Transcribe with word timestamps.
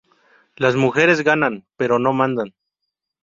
Las 0.55 0.75
mujeres 0.75 1.21
ganan, 1.23 1.63
pero 1.77 1.99
no 1.99 2.11
mandan. 2.11 2.55